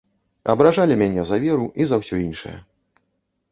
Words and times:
Абражалі 0.53 0.95
мяне 1.01 1.25
за 1.33 1.37
веру 1.45 1.69
і 1.85 1.89
за 1.93 2.01
ўсё 2.03 2.15
іншае. 2.25 2.57